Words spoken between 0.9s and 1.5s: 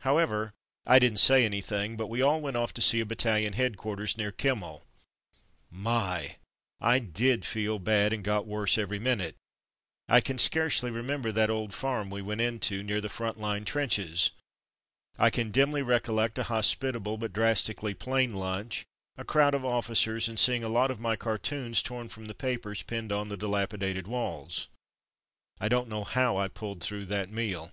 didn't say